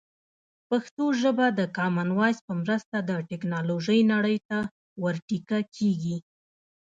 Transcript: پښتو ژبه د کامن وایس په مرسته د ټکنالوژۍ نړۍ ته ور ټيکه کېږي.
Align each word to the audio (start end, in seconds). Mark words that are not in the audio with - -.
پښتو 0.69 1.05
ژبه 1.21 1.45
د 1.59 1.61
کامن 1.77 2.09
وایس 2.19 2.39
په 2.47 2.53
مرسته 2.61 2.97
د 3.01 3.11
ټکنالوژۍ 3.29 3.99
نړۍ 4.13 4.37
ته 4.49 4.57
ور 5.01 5.15
ټيکه 5.27 5.59
کېږي. 5.75 6.17